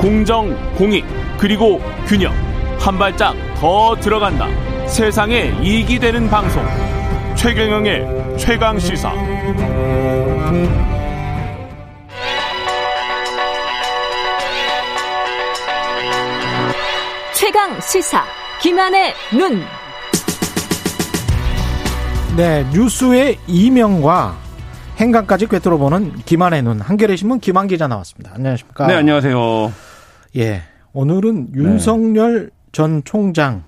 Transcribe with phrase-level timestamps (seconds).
[0.00, 1.04] 공정, 공익,
[1.36, 2.32] 그리고 균형.
[2.78, 4.48] 한 발짝 더 들어간다.
[4.86, 6.64] 세상에 이익이 되는 방송.
[7.36, 9.12] 최경영의 최강 시사.
[17.34, 18.24] 최강 시사.
[18.62, 19.62] 김한의 눈.
[22.38, 24.34] 네, 뉴스의 이명과
[24.96, 26.80] 행간까지 꿰뚫어보는 김한의 눈.
[26.80, 28.32] 한겨레 신문 김한 기자 나왔습니다.
[28.34, 28.86] 안녕하십니까?
[28.86, 29.89] 네, 안녕하세요.
[30.36, 30.62] 예,
[30.92, 33.64] 오늘은 윤석열 전 총장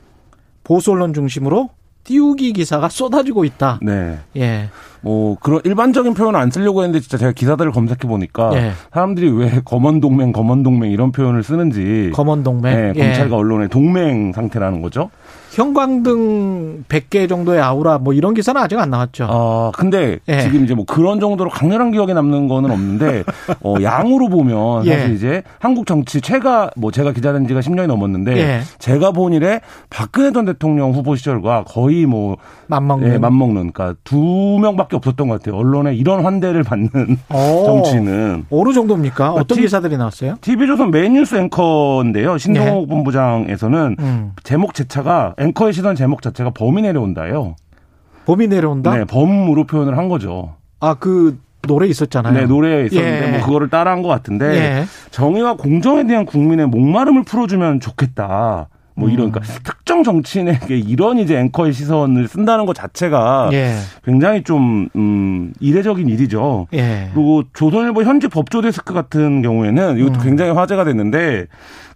[0.65, 1.71] 보수 언론 중심으로
[2.05, 3.79] 띄우기 기사가 쏟아지고 있다.
[3.83, 4.19] 네.
[4.37, 4.69] 예,
[5.01, 8.73] 뭐 그런 일반적인 표현을 안 쓰려고 했는데 진짜 제가 기사들을 검색해 보니까 예.
[8.93, 12.75] 사람들이 왜 검언 동맹, 검언 동맹 이런 표현을 쓰는지 검언 동맹.
[12.75, 13.05] 네, 예.
[13.07, 15.11] 검찰과 언론의 동맹 상태라는 거죠.
[15.53, 19.27] 형광등 100개 정도의 아우라 뭐 이런 기사는 아직 안 나왔죠.
[19.31, 20.41] 아, 근데 예.
[20.41, 23.25] 지금 이제 뭐 그런 정도로 강렬한 기억에 남는 거는 없는데
[23.63, 24.97] 어 양으로 보면 예.
[24.99, 28.61] 사실 이제 한국 정치 최가 뭐 제가 기자된 지가 10년이 넘었는데 예.
[28.79, 32.37] 제가 본 일에 박근혜 전 대통령 후보 시절과 거의 뭐
[32.69, 33.13] 맞먹는.
[33.13, 35.59] 예, 맞먹는 그러니까 두 명밖에 없었던 것 같아요.
[35.61, 36.91] 언론에 이런 환대를 받는
[37.33, 37.65] 오.
[37.67, 39.33] 정치는 어느 정도입니까?
[39.33, 40.37] 어떤 티- 기사들이 나왔어요?
[40.41, 42.39] TV조선 메인뉴스 앵커인데요.
[42.39, 44.05] 신동욱 본부장에서는 네.
[44.05, 44.33] 음.
[44.43, 47.57] 제목 제차가 앵커의 시선 제목 자체가 범이 내려온다예요.
[48.25, 48.97] 봄이 내려온다?
[48.97, 50.55] 네, 범으로 표현을 한 거죠.
[50.81, 52.35] 아, 그 노래 있었잖아요.
[52.35, 53.31] 네, 노래에 있었는데 예.
[53.31, 54.85] 뭐 그거를 따라한 것 같은데 예.
[55.11, 58.69] 정의와 공정에 대한 국민의 목마름을 풀어주면 좋겠다.
[58.95, 59.33] 뭐 이런 음.
[59.33, 63.75] 그러니까 특정 정치인에게 이런 이제 앵커의 시선을 쓴다는 것 자체가 예.
[64.05, 66.67] 굉장히 좀 음, 이례적인 일이죠.
[66.75, 67.11] 예.
[67.15, 70.25] 그리고 조선일보 현직 법조 데스크 같은 경우에는 이것도 음.
[70.25, 71.47] 굉장히 화제가 됐는데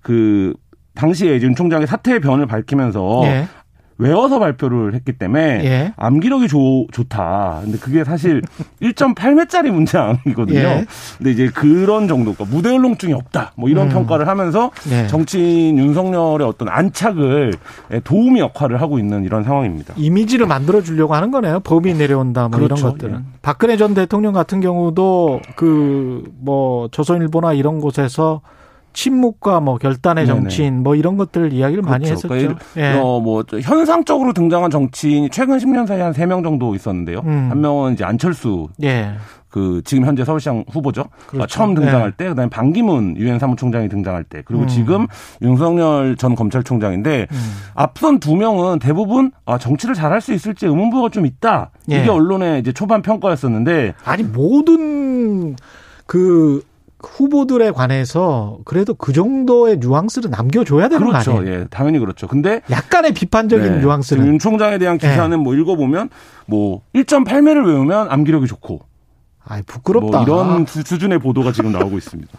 [0.01, 0.55] 그
[0.97, 3.47] 당시에 윤 총장이 사태의 변을 밝히면서 예.
[3.99, 5.93] 외워서 발표를 했기 때문에 예.
[5.97, 7.61] 암기력이 좋, 좋다.
[7.65, 8.43] 근데 그게 사실
[8.83, 10.59] 1.8매짜리 문장이거든요.
[10.59, 10.87] 예.
[11.17, 13.53] 근데 이제 그런 정도, 그러니까 무대 울렁증이 없다.
[13.57, 13.93] 뭐 이런 음.
[13.95, 15.07] 평가를 하면서 예.
[15.07, 17.55] 정치인 윤석열의 어떤 안착을
[18.05, 19.95] 도움이 역할을 하고 있는 이런 상황입니다.
[19.97, 21.61] 이미지를 만들어 주려고 하는 거네요.
[21.61, 22.79] 법이 내려온다 뭐 그렇죠.
[22.79, 23.25] 이런 것들은.
[23.41, 28.43] 박근혜 전 대통령 같은 경우도 그 뭐 조선일보나 이런 곳에서
[28.97, 30.41] 침묵과 뭐 결단의 네네.
[30.41, 32.27] 정치인 뭐 이런 것들 이야기를 많이 그렇죠.
[32.27, 32.29] 했었죠.
[32.29, 32.99] 그러니까 예.
[32.99, 37.21] 어, 뭐, 저 현상적으로 등장한 정치인이 최근 10년 사이에 한 3명 정도 있었는데요.
[37.25, 37.49] 음.
[37.51, 39.12] 한 명은 이제 안철수, 예.
[39.51, 41.05] 그, 지금 현재 서울시장 후보죠.
[41.27, 41.45] 그렇죠.
[41.45, 42.17] 아, 처음 등장할 네.
[42.17, 44.69] 때, 그 다음에 반기문 유엔 사무총장이 등장할 때, 그리고 음.
[44.69, 45.06] 지금
[45.43, 47.53] 윤석열 전 검찰총장인데, 음.
[47.75, 51.71] 앞선 두 명은 대부분, 아, 정치를 잘할 수 있을지 의문부가 좀 있다.
[51.91, 52.01] 예.
[52.01, 55.55] 이게 언론의 이제 초반 평가였었는데, 아니 모든
[56.06, 56.62] 그
[57.03, 61.39] 후보들에 관해서 그래도 그 정도의 뉘앙스를 남겨줘야 되는 거 그렇죠.
[61.39, 61.55] 아니에요?
[61.61, 62.27] 예, 당연히 그렇죠.
[62.27, 63.81] 근데, 약간의 비판적인 네.
[63.84, 66.09] 뉘앙스는 윤 총장에 대한 기사는 뭐 읽어보면,
[66.47, 68.81] 뭐, 1.8매를 외우면 암기력이 좋고,
[69.45, 70.19] 아이 부끄럽다.
[70.19, 72.33] 뭐 이런 수- 수준의 보도가 지금 나오고 있습니다.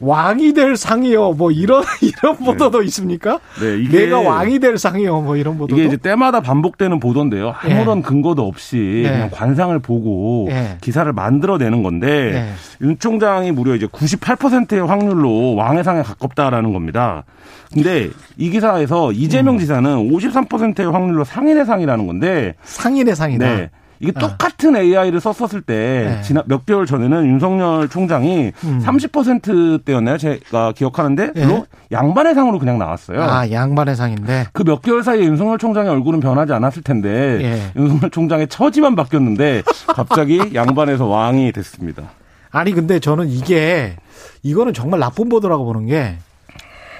[0.00, 1.32] 왕이 될 상이요.
[1.32, 3.40] 뭐 이런 이런 보도도 있습니까?
[3.60, 5.20] 네, 이게 내가 왕이 될 상이요.
[5.22, 5.80] 뭐 이런 보도도.
[5.80, 7.54] 이게 이제 때마다 반복되는 보도인데요.
[7.56, 9.10] 아무런 근거도 없이 예.
[9.10, 10.78] 그냥 관상을 보고 예.
[10.80, 12.84] 기사를 만들어내는 건데 예.
[12.84, 17.24] 윤 총장이 무려 이제 98%의 확률로 왕의 상에 가깝다라는 겁니다.
[17.72, 19.14] 근데 이 기사에서 음.
[19.14, 23.68] 이재명 지사는 53%의 확률로 상인의 상이라는 건데 상인의 상이다.
[24.04, 24.10] 네.
[24.10, 24.20] 이게 아.
[24.28, 25.74] 똑같은 AI를 썼었을 때
[26.16, 26.22] 네.
[26.22, 28.82] 지난 몇 개월 전에는 윤석열 총장이 음.
[28.84, 30.18] 30%대였나요?
[30.18, 31.40] 제가 기억하는데 예.
[31.40, 33.22] 별로 양반의 상으로 그냥 나왔어요.
[33.22, 34.46] 아 양반의 상인데.
[34.52, 37.80] 그 몇 개월 사이에 윤석열 총장의 얼굴은 변하지 않았을 텐데 예.
[37.80, 42.02] 윤석열 총장의 처지만 바뀌었는데 갑자기 양반에서 왕이 됐습니다.
[42.50, 43.96] 아니 근데 저는 이게
[44.42, 46.16] 이거는 정말 나쁜 보도라고 보는 게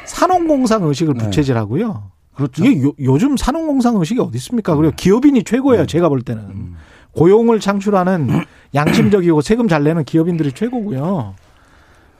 [0.07, 1.25] 산업공상 의식을 네.
[1.25, 2.11] 부채질하고요.
[2.35, 2.65] 그렇죠.
[2.65, 4.75] 이게 요, 즘 산업공상 의식이 어디 있습니까?
[4.75, 5.83] 그리고 기업인이 최고예요.
[5.83, 5.87] 네.
[5.87, 6.74] 제가 볼 때는 음.
[7.17, 8.29] 고용을 창출하는
[8.75, 11.35] 양심적이고 세금 잘 내는 기업인들이 최고고요.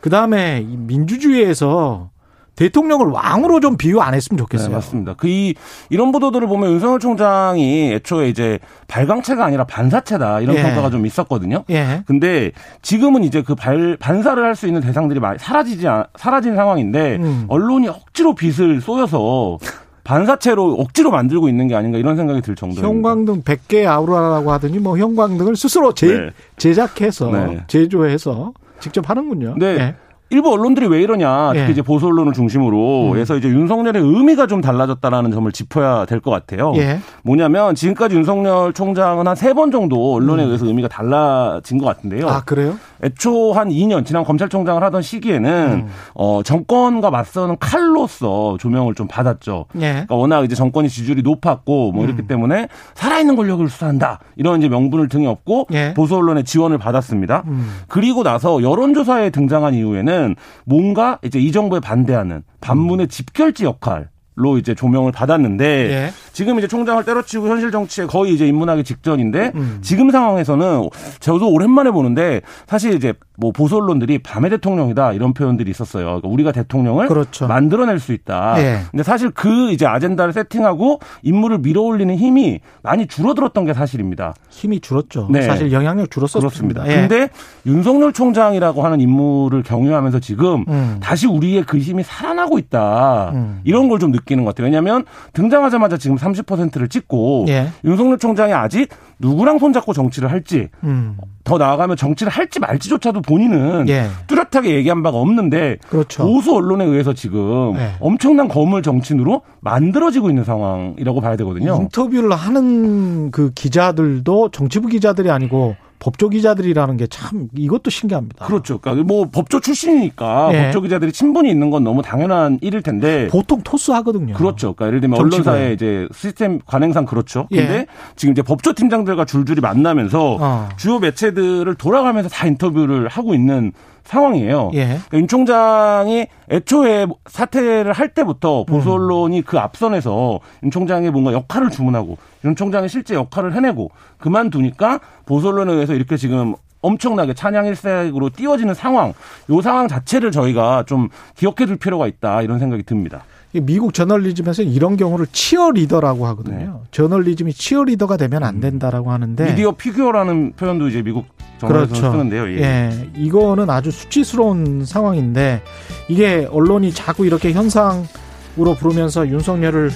[0.01, 2.11] 그 다음에 민주주의에서
[2.57, 4.69] 대통령을 왕으로 좀 비유 안 했으면 좋겠어요.
[4.69, 5.15] 네, 맞습니다.
[5.15, 5.55] 그 이
[5.91, 10.63] 이런 보도들을 보면 윤석열 총장이 애초에 이제 발광체가 아니라 반사체다 이런 예.
[10.63, 11.65] 평가가 좀 있었거든요.
[11.71, 12.05] 예.
[12.07, 12.53] 근데
[12.83, 17.47] 지금은 이제 그 발, 반사를 할 수 있는 대상들이 많이 사라지지 않- 사라진 상황인데 음.
[17.49, 19.59] 언론이 억지로 빛을 쏘여서
[20.05, 22.87] 반사체로 억지로 만들고 있는 게 아닌가 이런 생각이 들 정도입니다.
[22.87, 26.31] 형광등 100개 아우라라고 하더니 뭐 형광등을 스스로 제, 네.
[26.59, 27.65] 제작해서 네.
[27.67, 29.57] 제조해서 직접 하는군요.
[29.59, 29.97] 네.
[30.33, 30.35] 예.
[30.35, 31.71] 일부 언론들이 왜 이러냐, 특히 예.
[31.71, 33.19] 이제 보수 언론을 중심으로 음.
[33.19, 36.73] 해서 이제 윤석열의 의미가 좀 달라졌다라는 점을 짚어야 될 것 같아요.
[36.77, 36.99] 예.
[37.23, 42.25] 뭐냐면 지금까지 윤석열 총장은 한 세 번 정도 언론에 의해서 의미가 달라진 것 같은데요.
[42.27, 42.29] 음.
[42.31, 42.75] 아 그래요?
[43.03, 45.51] 애초 한 2년 지난 검찰총장을 하던 시기에는
[45.85, 45.89] 음.
[46.15, 49.67] 어 정권과 맞서는 칼로서 조명을 좀 받았죠.
[49.77, 49.91] 예.
[49.93, 52.27] 그러니까 워낙 이제 정권이 지지율이 높았고 뭐 이렇기 음.
[52.27, 55.93] 때문에 살아있는 권력을 수사한다 이런 이제 명분을 등에 업고 예.
[55.95, 57.43] 보수 언론의 지원을 받았습니다.
[57.47, 57.71] 음.
[57.89, 64.09] 그리고 나서 여론조사에 등장한 이후에는 때는 뭔가 이제 이 정부에 반대하는 반문의 집결지 역할.
[64.37, 66.11] 로 이제 조명을 받았는데 예.
[66.35, 69.79] 지금 이제 총장을 때려치고 현실 정치에 거의 이제 입문하기 직전인데 음.
[69.81, 70.91] 지금 상황에서는
[71.21, 76.05] 저도 오랜만에 보는데 사실 이제 뭐 보수 언론들이 밤의 대통령이다 이런 표현들이 있었어요.
[76.05, 77.47] 그러니까 우리가 대통령을 그렇죠.
[77.49, 78.55] 만들어낼 수 있다.
[78.59, 78.81] 예.
[78.91, 84.35] 근데 사실 그 이제 아젠다를 세팅하고 인물을 밀어올리는 힘이 많이 줄어들었던 게 사실입니다.
[84.51, 85.29] 힘이 줄었죠.
[85.31, 85.43] 네.
[85.43, 86.87] 사실 영향력 줄었었습니다.
[86.89, 86.95] 예.
[87.09, 87.29] 근데
[87.67, 90.99] 윤석열 총장이라고 하는 인물을 경유하면서 지금 음.
[91.01, 93.31] 다시 우리의 그 힘이 살아나고 있다.
[93.35, 93.61] 음.
[93.65, 94.65] 이런 걸 좀 느끼는 것 같아요.
[94.67, 95.05] 왜냐하면
[95.35, 97.69] 등장하자마자 지금 30%를 찍고 예.
[97.85, 98.89] 윤석열 총장이 아직
[99.19, 101.17] 누구랑 손잡고 정치를 할지 음.
[101.45, 104.09] 더 나아가면 정치를 할지 말지조차도 본인은 예.
[104.27, 106.25] 뚜렷하게 얘기한 바가 없는데 그렇죠.
[106.25, 107.93] 보수 언론에 의해서 지금 네.
[108.01, 111.77] 엄청난 거물 정치인으로 만들어지고 있는 상황이라고 봐야 되거든요.
[111.83, 118.45] 인터뷰를 하는 그 기자들도 정치부 기자들이 아니고 법조 기자들이라는 게 참 이것도 신기합니다.
[118.47, 118.79] 그렇죠.
[118.79, 120.63] 그러니까 뭐 법조 출신이니까 예.
[120.65, 124.35] 법조 기자들이 친분이 있는 건 너무 당연한 일일 텐데 보통 토스 하거든요.
[124.35, 124.75] 그렇죠.
[124.75, 125.53] 그러니까 예를 들면 정치부에.
[125.53, 127.47] 언론사의 이제 시스템 관행상 그렇죠.
[127.53, 127.57] 예.
[127.57, 127.87] 근데
[128.17, 130.69] 지금 이제 법조 팀장들과 줄줄이 만나면서 어.
[130.77, 133.73] 주요 매체들을 돌아가면서 다 인터뷰를 하고 있는
[134.05, 134.71] 상황이에요.
[134.75, 134.85] 예.
[134.87, 138.95] 그러니까 윤 총장이 애초에 사퇴를 할 때부터 보수 음.
[138.95, 145.49] 언론이 그 앞선에서 윤 총장의 뭔가 역할을 주문하고 윤 총장의 실제 역할을 해내고 그만두니까 보수
[145.49, 146.55] 언론에 의해서 이렇게 지금
[146.85, 149.15] 엄청나게 찬양 일색으로 띄워지는 상황,
[149.51, 153.25] 요 상황 자체를 저희가 좀 기억해 둘 필요가 있다 이런 생각이 듭니다.
[153.55, 156.81] 이 미국 저널리즘에서 이런 경우를 치어리더라고 하거든요.
[156.83, 156.89] 네.
[156.91, 161.27] 저널리즘이 치어리더가 되면 안 된다라고 하는데 미디어 피규어라는 표현도 이제 미국
[161.63, 161.69] 네.
[161.69, 161.95] 그렇죠.
[161.95, 162.49] 쓰는데요.
[162.49, 162.63] 예.
[162.63, 165.63] 예, 이거는 아주 수치스러운 상황인데
[166.09, 169.91] 이게 언론이 자꾸 이렇게 현상으로 부르면서 윤석열을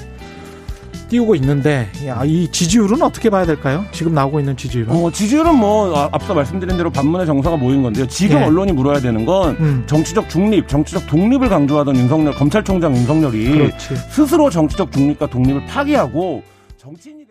[1.09, 3.85] 띄우고 있는데 야, 이 지지율은 어떻게 봐야 될까요?
[3.93, 4.95] 지금 나오고 있는 지지율은.
[4.95, 8.07] 어, 지지율은 뭐 아, 앞서 말씀드린 대로 반문의 정서가 모인 건데요.
[8.07, 8.45] 지금 예.
[8.45, 9.85] 언론이 물어야 되는 건 음.
[9.87, 13.97] 정치적 중립, 정치적 독립을 강조하던 윤석열 검찰총장 윤석열이 그렇지.
[14.11, 16.43] 스스로 정치적 중립과 독립을 파기하고
[16.77, 17.25] 정치인이